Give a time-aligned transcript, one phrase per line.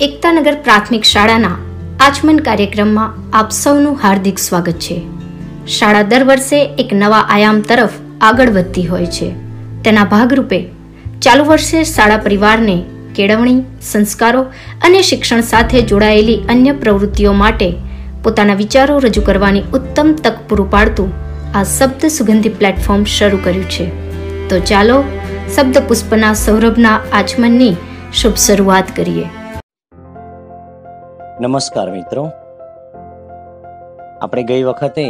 [0.00, 1.56] એકતાનગર પ્રાથમિક શાળાના
[2.00, 5.02] આચમન કાર્યક્રમમાં આપ સૌનું હાર્દિક સ્વાગત છે.
[5.68, 7.90] શાળા દર વર્ષે એક નવા આયામ તરફ
[8.20, 9.30] આગળ વધતી હોય છે.
[9.82, 10.68] તેના ભાગરૂપે
[11.22, 12.82] ચાલુ વર્ષે શાળા પરિવારને
[13.14, 14.42] કેળવણી, સંસ્કારો
[14.84, 17.74] અને શિક્ષણ સાથે જોડાયેલી અન્ય પ્રવૃત્તિઓ માટે
[18.22, 21.12] પોતાના વિચારો રજૂ કરવાની ઉત્તમ તક પૂરું પાડતું
[21.54, 23.90] આ શબ્દ સુગંધી પ્લેટફોર્મ શરૂ કર્યું છે.
[24.48, 25.04] તો ચાલો
[25.56, 27.74] શબ્દ પુષ્પના સૌરભના આચમનની
[28.14, 29.39] શુભ શરૂઆત કરીએ.
[31.40, 32.22] નમસ્કાર મિત્રો.
[34.20, 35.04] આપણે ગઈ વખતે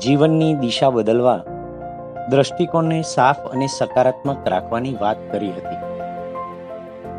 [0.00, 1.36] જીવનની દિશા બદલવા
[2.30, 5.80] દ્રષ્ટિકોણને સાફ અને સકારાત્મક રાખવાની વાત કરી હતી.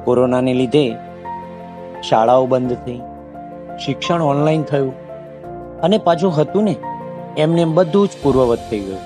[0.04, 0.84] કોરોનાને લીધે
[2.10, 3.02] શાળાઓ બંધ થઈ,
[3.86, 4.94] શિક્ષણ ઓનલાઈન થયું
[5.82, 6.76] અને પાછું હતું ને,
[7.38, 9.04] એમને બધું જ પૂર્વવત થઈ ગયું.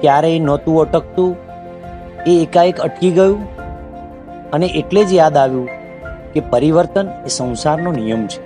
[0.00, 1.36] ક્યારેય નહોતું અટકતું,
[2.26, 3.46] એ એકાએક અટકી ગયું
[4.50, 5.81] અને એટલે જ યાદ આવ્યું
[6.34, 8.40] કે પરિવર્તન એ સંસારનો નિયમ છે.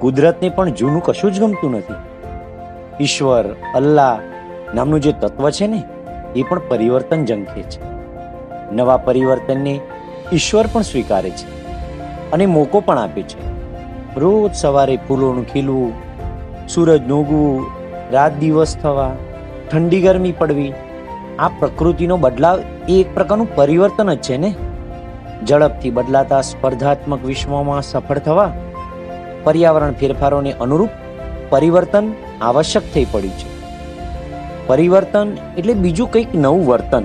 [0.00, 1.94] કુદરતને પણ જૂનું કશું જ ગમતું નથી.
[3.04, 3.44] ઈશ્વર,
[3.74, 4.18] અલ્લાહ
[4.74, 5.82] નામનું જે તત્વ છે ને,
[6.36, 7.80] એ પણ પરિવર્તન જંખે છે.
[8.72, 9.80] નવા પરિવર્તનને
[10.32, 11.60] ઈશ્વર પણ સ્વીકારે છે
[12.32, 13.50] અને મોકો પણ આપે છે.
[14.20, 15.92] રોજ સવારે ફૂલોનું ખીલવું,
[16.68, 17.66] સૂરજ નોગવું
[18.12, 19.12] રાત દિવસ થવા,
[19.72, 20.72] ઠંડી ગરમી પડવી,
[21.38, 24.54] આ પ્રકૃતિનો બદલાવ એ એક પ્રકારનું પરિવર્તન જ છે ને?
[25.46, 28.52] ઝડપથી બદલાતા સ્પર્ધાત્મક વિશ્વમાં સફળ થવા,
[29.44, 30.88] પર્યાવરણ ફેરફારોને અનુરૂપ
[31.48, 33.60] પરિવર્તન આવશ્યક થઈ પડ્યું છે.
[34.66, 37.04] પરિવર્તન એટલે બીજું કંઈક નવું વર્તન,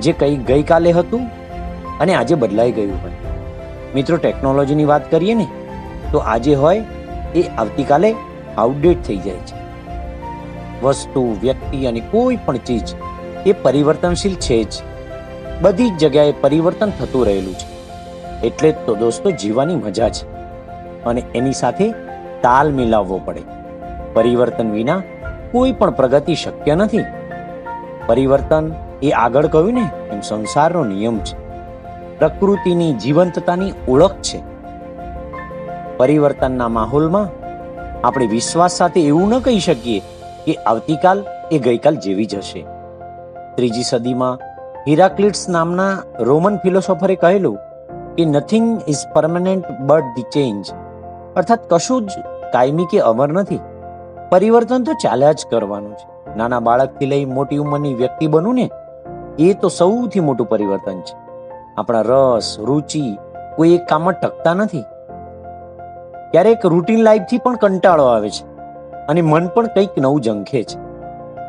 [0.00, 1.20] જે કંઈક ગઈકાલે હતું
[2.00, 3.10] અને આજે બદલાઈ ગયું હોય.
[3.94, 5.46] મિત્રો, ટેકનોલોજીની વાત કરીએ ને,
[6.12, 6.84] તો આજે હોય
[7.34, 8.14] એ આવતીકાલે
[8.58, 9.56] આઉટડેટ થઈ જાય છે.
[10.82, 12.94] વસ્તુ, વ્યક્તિ અને કોઈ પણ ચીજ,
[13.46, 14.68] એ પરિવર્તનશીલ છે જ.
[15.62, 17.74] બધી જ જગ્યાએ પરિવર્તન થતું રહેલું છે.
[18.46, 20.34] એટલે જ તો દોસ્તો જીવવાની મજા છે.
[21.04, 21.92] અને એની સાથે
[22.42, 23.42] તાલ મિલાવવો પડે.
[24.14, 25.02] પરિવર્તન વિના
[25.52, 26.98] કોઈ પણ પ્રગતિ શક્ય નથી.
[28.06, 28.72] પરિવર્તન
[29.02, 31.44] એ આગળ કહ્યું ને એમ સંસારનો નિયમ છે.
[32.18, 34.42] પ્રકૃતિની જીવંતતાની ઓળખ છે.
[35.96, 37.28] પરિવર્તનના માહોલમાં
[38.06, 40.00] આપણે વિશ્વાસ સાથે એવું ન કહી શકીએ
[40.46, 42.64] કે આવતીકાલ એ ગઈકાલ જેવી જ હશે.
[43.54, 44.53] ત્રીજી સદીમાં
[44.88, 47.58] હિરાક્લિટ્સ નામના રોમન ફિલોસોફરે કહેલું
[48.16, 50.66] કે nothing is permanent but the change
[51.36, 52.10] અર્થાત કશું જ
[52.52, 53.60] કાયમી કે અમર નથી.
[54.30, 56.36] પરિવર્તન તો ચાલ્યા જ કરવાનું છે.
[56.36, 58.70] નાના બાળકથી લઈ મોટી ઉંમરની વ્યક્તિ બનવું ને
[59.38, 61.16] એ તો સૌથી મોટું પરિવર્તન છે.
[61.76, 63.18] આપણા રસ, રુચિ
[63.56, 64.84] કોઈ એક કામમાં ટકતા નથી.
[66.30, 68.46] ક્યારેક રૂટીન લાઈફથી પણ કંટાળો આવે છે
[69.06, 70.78] અને મન પણ કંઈક નવું ઝંખે છે.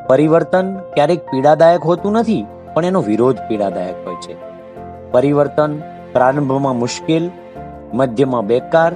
[0.08, 4.36] પરિવર્તન ક્યારેક પીડાદાયક હોતું નથી પણ એનો વિરોધ પીડાદાયક હોય છે.
[5.12, 5.80] પરિવર્તન
[6.14, 7.32] પ્રારંભમાં મુશ્કેલ,
[7.94, 8.94] મધ્યમાં બેકાર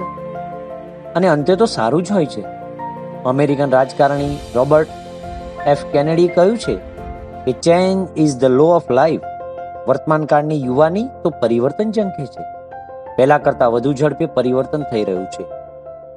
[1.16, 2.44] અને અંતે તો સારું જ હોય છે.
[3.24, 4.86] અમેરિકન રાજકારણી રોબર્ટ
[5.66, 6.76] એફ કેનેડી કહ્યું છે
[7.44, 9.20] કે change is the law of life
[9.88, 12.42] વર્તમાન કાળની યુવાની તો પરિવર્તન ઝંખે છે.
[13.16, 15.44] પહેલા કરતાં વધુ ઝડપે પરિવર્તન થઈ રહ્યું છે.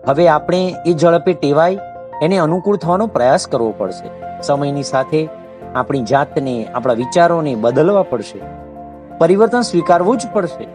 [0.08, 1.80] હવે આપણે એ ઝડપે ટેવાય,
[2.22, 4.42] એને અનુકૂળ થવાનો પ્રયાસ કરવો પડશે.
[4.42, 5.30] સમયની સાથે
[5.76, 8.42] આપણી જાતને, આપણા વિચારોને બદલવા પડશે.
[9.18, 10.68] પરિવર્તન સ્વીકારવું જ પડશે.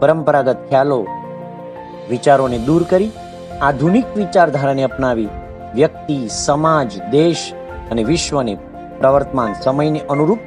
[0.00, 1.06] પરંપરાગત ખ્યાલો,
[2.10, 3.10] વિચારોને દૂર કરી,
[3.62, 5.28] આધુનિક વિચારધારાને અપનાવી,
[5.74, 7.52] વ્યક્તિ, સમાજ, દેશ
[7.90, 8.58] અને વિશ્વને
[9.00, 10.38] પ્રવર્તમાન સમયને અનુરૂપ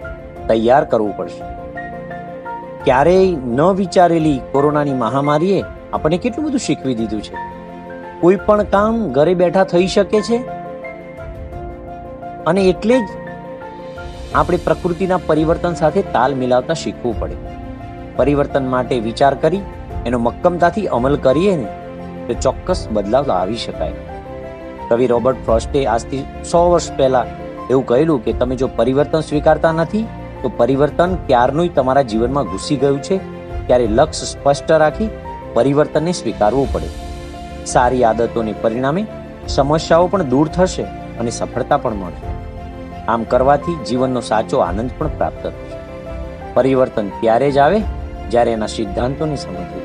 [0.47, 1.44] તૈયાર કરવું પડશે.
[2.84, 5.63] ક્યારેય ન વિચારેલી કોરોનાની મહામારીએ
[5.94, 7.35] આપણને કેટલું બધું શીખવી દીધું છે?
[8.22, 10.38] કોઈ પણ કામ ઘરે બેઠા થઈ શકે છે?
[12.46, 13.22] અને એટલે જ
[14.36, 17.36] આપણે પ્રકૃતિના પરિવર્તન સાથે તાલ મિલાવતા શીખવું પડે.
[18.18, 19.62] પરિવર્તન માટે વિચાર કરી,
[20.06, 21.68] એનો મક્કમતાથી અમલ કરીએ ને,
[22.28, 23.94] તો ચોક્કસ બદલાવ આવી શકાય.
[24.90, 27.26] કવિ રોબર્ટ ફ્રોસ્ટે આજથી સો વર્ષ પહેલા
[27.70, 30.06] એવું કહેલું કે તમે જો પરિવર્તન સ્વીકારતા નથી,
[30.41, 33.20] તો પરિવર્તન ક્યારનું તમારા જીવનમાં ઘૂસી ગયું છે,
[33.68, 35.09] ત્યારે લક્ષ્ય સ્પષ્ટ રાખી
[35.53, 36.90] પરિવર્તનને સ્વીકારવું પડે.
[37.66, 39.03] સારી આદતોને પરિણામે
[39.47, 40.86] સમસ્યાઓ પણ દૂર થશે
[41.20, 42.42] અને સફળતા પણ મળશે.
[43.08, 45.78] આમ કરવાથી જીવનનો સાચો આનંદ પણ પ્રાપ્ત થશે
[46.53, 47.79] પરિવર્તન ત્યારે જ આવે
[48.29, 49.84] જ્યારે એના સિદ્ધાંતોને સમજીએ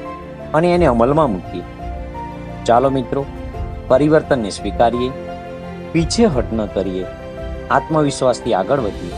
[0.55, 1.65] અને એને અમલમાં મૂકીએ.
[2.65, 3.27] ચાલો મિત્રો,
[3.89, 5.11] પરિવર્તનને સ્વીકારીએ
[5.93, 7.07] પીછેહટ ન કરીએ,
[7.71, 9.17] આત્મવિશ્વાસથી આગળ વધીએ.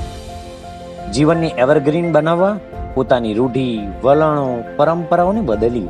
[1.13, 2.59] જીવનને એવરગ્રીન બનાવવા,
[2.95, 5.89] પોતાની રૂઢિ, વલણો, પરંપરાઓને બદલી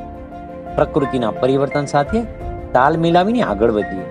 [0.77, 2.21] પ્રકૃતિના પરિવર્તન સાથે
[2.73, 4.07] તાલ મિલાવીને આગળ વધીએ.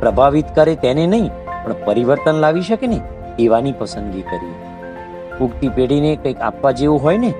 [0.00, 1.30] પ્રભાવિત કરે તેને નહીં
[1.68, 3.00] પણ પરિવર્તન લાવી શકે ને,
[3.38, 4.54] એવાની પસંદગી કરીએ.
[5.40, 7.30] ઉગતી પેઢીને કંઈક આપવા જેવું હોય ને,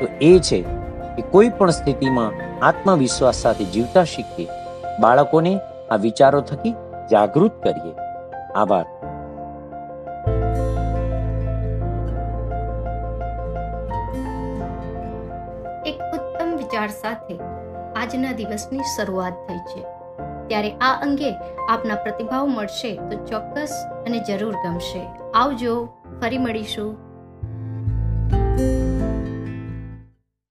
[0.00, 0.62] તો એ છે
[1.16, 2.32] કે કોઈ પણ સ્થિતિમાં
[2.64, 4.48] આત્મવિશ્વાસ સાથે જીવતા શીખીએ.
[5.00, 6.74] બાળકોને આ વિચારો થકી
[7.10, 7.94] જાગૃત કરીએ.
[8.56, 8.84] આભાર.
[15.86, 17.38] એક ઉત્તમ વિચાર સાથે
[17.96, 19.97] આજના દિવસની શરૂઆત થઈ છે.
[20.48, 21.30] ત્યારે આ અંગે
[21.68, 25.02] આપના પ્રતિભાવ મળશે તો ચોક્કસ અને જરૂર ગમશે.
[25.34, 25.88] આવજો
[26.20, 27.07] ફરી મળીશું.